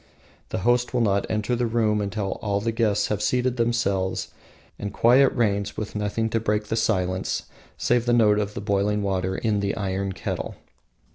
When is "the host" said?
0.49-0.95